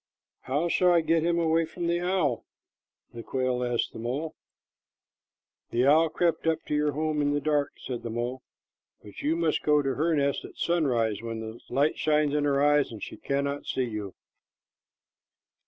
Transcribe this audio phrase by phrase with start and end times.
[0.45, 2.43] "How shall I get him away from the owl?"
[3.13, 4.33] the quail asked the mole.
[5.69, 8.41] "The owl crept up to your home in the dark," said the mole,
[9.03, 12.63] "but you must go to her nest at sunrise when the light shines in her
[12.63, 14.15] eyes and she cannot see you."